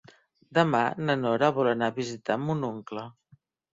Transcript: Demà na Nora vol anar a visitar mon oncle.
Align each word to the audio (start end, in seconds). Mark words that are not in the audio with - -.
Demà 0.57 0.79
na 1.09 1.17
Nora 1.25 1.51
vol 1.57 1.71
anar 1.75 1.91
a 1.93 1.97
visitar 2.01 2.39
mon 2.47 2.67
oncle. 2.71 3.05